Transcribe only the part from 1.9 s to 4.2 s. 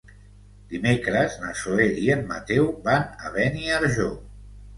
i en Mateu van a Beniarjó.